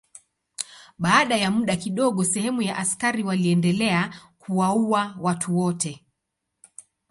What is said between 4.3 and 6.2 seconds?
kuwaua watu wote.